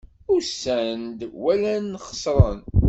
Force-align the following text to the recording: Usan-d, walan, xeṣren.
Usan-d, 0.33 1.19
walan, 1.41 1.87
xeṣren. 2.07 2.59